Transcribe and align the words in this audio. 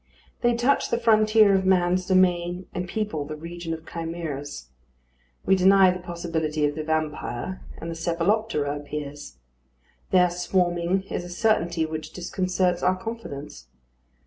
They 0.41 0.55
touch 0.55 0.89
the 0.89 0.97
frontier 0.97 1.53
of 1.53 1.63
man's 1.63 2.07
domain 2.07 2.65
and 2.73 2.89
people 2.89 3.23
the 3.23 3.35
region 3.35 3.71
of 3.71 3.87
chimeras. 3.87 4.69
We 5.45 5.55
deny 5.55 5.91
the 5.91 5.99
possibility 5.99 6.65
of 6.65 6.73
the 6.73 6.83
vampire, 6.83 7.61
and 7.77 7.87
the 7.87 7.93
cephaloptera 7.93 8.75
appears. 8.77 9.37
Their 10.09 10.31
swarming 10.31 11.03
is 11.11 11.23
a 11.23 11.29
certainty 11.29 11.85
which 11.85 12.13
disconcerts 12.13 12.81
our 12.81 12.95
confidence. 12.97 13.67